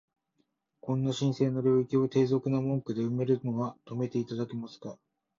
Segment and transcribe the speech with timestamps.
[0.79, 4.97] この神聖な領域を、低俗な文句で埋めるのは止めて頂けますか？